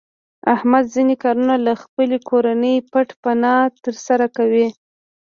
[0.55, 4.67] احمد ځنې کارونه له خپلې کورنۍ پټ پناه تر سره کوي.